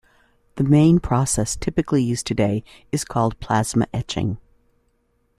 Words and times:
The 0.55 0.63
main 0.63 0.99
process 0.99 1.55
typically 1.55 2.01
used 2.01 2.25
today 2.25 2.63
is 2.91 3.05
called 3.05 3.39
plasma 3.39 3.85
etching. 3.93 4.39